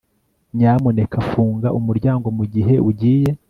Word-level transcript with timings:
Nyamuneka 0.57 1.17
funga 1.29 1.67
umuryango 1.79 2.27
mugihe 2.37 2.75
ugiye 2.89 3.29